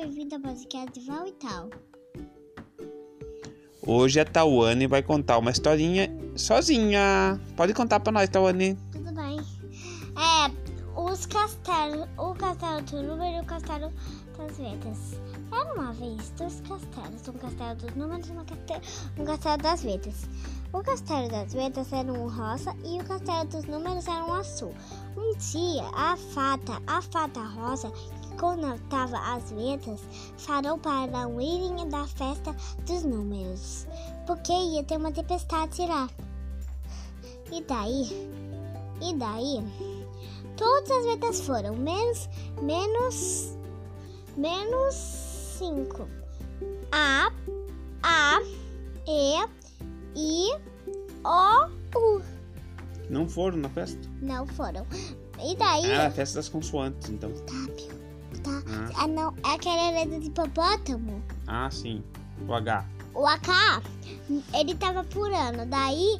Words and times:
podcast 0.00 1.00
Val 1.06 1.26
e 1.26 1.32
tal. 1.32 1.68
Hoje 3.86 4.18
a 4.18 4.24
Tawane 4.24 4.86
vai 4.86 5.02
contar 5.02 5.36
uma 5.36 5.50
historinha 5.50 6.08
sozinha. 6.36 7.38
Pode 7.54 7.74
contar 7.74 8.00
pra 8.00 8.10
nós, 8.10 8.30
Tawane. 8.30 8.78
Tudo 8.92 9.12
bem. 9.12 9.38
É, 10.16 10.98
os 10.98 11.26
castelos, 11.26 12.08
o 12.16 12.34
castelo 12.34 12.80
do 12.82 13.02
número 13.02 13.36
e 13.36 13.40
o 13.40 13.44
castelo 13.44 13.92
das 14.38 14.56
vetas. 14.56 15.20
Era 15.52 15.74
uma 15.74 15.92
vez 15.92 16.30
dois 16.30 16.62
castelos, 16.66 17.28
um 17.28 17.32
castelo 17.34 17.76
dos 17.76 17.94
números 17.94 18.28
e 18.28 18.32
um 18.32 18.44
castelo, 18.44 18.82
um 19.18 19.24
castelo 19.26 19.58
das 19.58 19.82
vetas. 19.82 20.28
O 20.72 20.82
castelo 20.82 21.28
das 21.28 21.52
vetas 21.52 21.92
era 21.92 22.10
um 22.10 22.26
rosa 22.26 22.74
e 22.84 22.98
o 22.98 23.04
castelo 23.04 23.44
dos 23.48 23.64
números 23.64 24.06
era 24.06 24.24
um 24.24 24.32
azul. 24.32 24.72
Um 25.16 25.36
dia, 25.36 25.84
a 25.94 26.16
fata, 26.16 26.80
a 26.86 27.02
fata 27.02 27.40
rosa, 27.40 27.92
conotava 28.40 29.18
as 29.18 29.50
vetas, 29.50 30.00
falou 30.38 30.78
para 30.78 31.06
não 31.08 31.38
irem 31.38 31.86
da 31.90 32.06
festa 32.06 32.56
dos 32.86 33.04
números, 33.04 33.86
porque 34.26 34.50
ia 34.50 34.82
ter 34.82 34.96
uma 34.96 35.12
tempestade 35.12 35.82
lá. 35.86 36.08
E 37.52 37.62
daí, 37.62 38.08
e 39.02 39.14
daí, 39.14 39.62
todas 40.56 40.90
as 40.90 41.04
vetas 41.04 41.40
foram, 41.42 41.76
menos, 41.76 42.30
menos, 42.62 43.58
menos 44.38 44.94
cinco. 45.58 46.08
A, 46.90 47.30
A, 48.02 48.40
E, 49.06 49.36
I, 50.16 50.56
O, 51.22 51.98
U. 51.98 52.22
Não 53.10 53.28
foram 53.28 53.58
na 53.58 53.68
festa? 53.68 54.00
Não 54.22 54.46
foram. 54.46 54.86
E 55.42 55.54
daí, 55.56 55.84
Era 55.84 56.06
a 56.06 56.10
festa 56.10 56.36
das 56.36 56.48
consoantes, 56.48 57.10
então. 57.10 57.30
tá, 57.32 57.54
Ah, 58.72 58.90
ah, 59.02 59.06
não, 59.06 59.34
é 59.44 59.54
aquela 59.54 59.90
letra 59.90 60.20
de 60.20 60.26
hipopótamo. 60.28 61.22
ah 61.46 61.68
sim. 61.70 62.02
O 62.46 62.54
H. 62.54 62.84
O 63.14 63.26
AK, 63.26 63.82
ele 64.54 64.74
tava 64.76 65.02
purando. 65.04 65.66
Daí, 65.66 66.18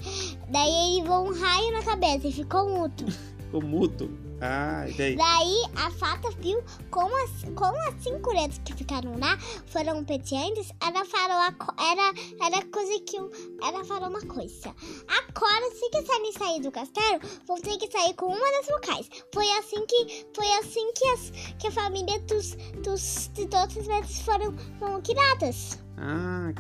daí 0.48 0.98
ele 0.98 1.06
voou 1.06 1.28
um 1.28 1.40
raio 1.40 1.72
na 1.72 1.82
cabeça 1.82 2.26
e 2.28 2.32
ficou 2.32 2.68
mudo. 2.68 3.04
O 3.52 3.60
mudo. 3.60 4.16
Ah, 4.40 4.88
e 4.88 4.92
daí? 4.94 5.16
Daí 5.16 5.62
a 5.76 5.90
fata 5.90 6.30
viu 6.40 6.62
como 6.90 7.14
as, 7.24 7.30
como 7.54 7.76
as 7.88 8.02
cinco 8.02 8.30
letras 8.32 8.58
que 8.64 8.72
ficaram 8.74 9.18
lá 9.18 9.36
foram 9.66 10.02
petientes. 10.04 10.70
Ela 10.80 11.04
falou 11.04 11.36
a, 11.36 11.52
co- 11.52 11.74
era, 11.82 12.12
era 12.46 12.64
coisa 12.66 12.98
que 13.04 13.20
um- 13.20 13.28
ela 13.62 13.84
falou 13.84 14.08
uma 14.08 14.22
coisa. 14.22 14.74
Agora, 15.08 15.70
se 15.74 15.90
quiserem 15.90 16.32
sair 16.32 16.60
do 16.62 16.70
castelo, 16.70 17.20
vão 17.46 17.60
ter 17.60 17.76
que 17.76 17.90
sair 17.90 18.14
com 18.14 18.26
uma 18.26 18.52
das 18.52 18.66
vocais. 18.68 19.10
Foi 19.34 19.50
assim 19.58 19.84
que 19.84 20.26
foi 20.34 20.50
assim 20.58 20.92
que, 20.94 21.04
as, 21.08 21.30
que 21.58 21.66
a 21.66 21.72
família 21.72 22.18
dos, 22.20 22.54
dos 22.82 23.30
de 23.34 23.46
todas 23.46 23.76
as 23.76 23.86
vezes 23.86 24.20
foram, 24.20 24.54
foram 24.78 25.02
criadas. 25.02 25.78
Ah, 25.98 26.52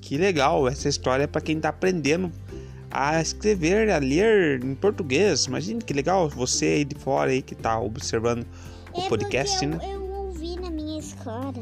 que 0.00 0.16
legal. 0.18 0.68
Essa 0.68 0.88
história 0.88 1.24
é 1.24 1.26
pra 1.26 1.40
quem 1.40 1.58
tá 1.58 1.70
aprendendo 1.70 2.30
a 2.94 3.20
escrever, 3.20 3.90
a 3.90 3.98
ler 3.98 4.64
em 4.64 4.74
português. 4.76 5.46
Imagina 5.46 5.80
que 5.80 5.92
legal 5.92 6.28
você 6.28 6.66
aí 6.66 6.84
de 6.84 6.94
fora 6.94 7.32
aí 7.32 7.42
que 7.42 7.56
tá 7.56 7.78
observando 7.78 8.46
o 8.92 9.00
é 9.00 9.08
podcast, 9.08 9.66
porque 9.66 9.86
né? 9.86 9.92
eu, 9.92 10.04
eu 10.04 10.12
ouvi 10.12 10.58
na 10.60 10.70
minha 10.70 11.00
escola. 11.00 11.52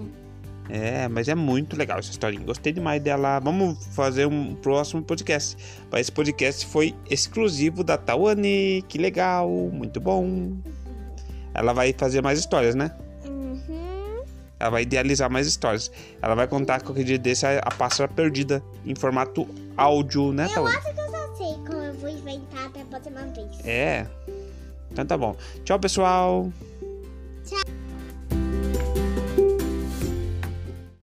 É, 0.68 1.08
mas 1.08 1.28
é 1.28 1.34
muito 1.34 1.76
legal 1.76 1.98
essa 1.98 2.10
historinha. 2.10 2.44
Gostei 2.44 2.72
demais 2.72 3.02
dela. 3.02 3.40
Vamos 3.40 3.84
fazer 3.94 4.26
um 4.26 4.54
próximo 4.54 5.02
podcast. 5.02 5.56
Mas 5.90 6.02
esse 6.02 6.12
podcast 6.12 6.66
foi 6.66 6.94
exclusivo 7.10 7.82
da 7.82 7.96
Tawane. 7.96 8.84
Que 8.88 8.98
legal, 8.98 9.48
muito 9.48 10.00
bom. 10.00 10.52
Ela 11.54 11.72
vai 11.72 11.92
fazer 11.92 12.22
mais 12.22 12.38
histórias, 12.38 12.74
né? 12.74 12.90
Uhum. 13.26 14.22
Ela 14.58 14.70
vai 14.70 14.82
idealizar 14.82 15.30
mais 15.30 15.46
histórias. 15.46 15.90
Ela 16.22 16.34
vai 16.34 16.46
contar 16.46 16.80
qualquer 16.82 17.04
dia 17.04 17.18
desse 17.18 17.44
a, 17.44 17.58
a 17.58 17.70
pássara 17.70 18.08
perdida 18.08 18.62
em 18.86 18.94
formato 18.94 19.46
áudio, 19.76 20.32
né, 20.32 20.46
Eu 20.46 20.54
Tawane? 20.54 20.76
acho 20.76 20.84
que 20.84 20.90
eu 20.90 20.94
já 20.94 21.01
sei 21.01 21.01
vez. 23.32 23.66
É. 23.66 24.06
Então 24.90 25.06
tá 25.06 25.16
bom. 25.16 25.36
Tchau, 25.64 25.78
pessoal. 25.78 26.50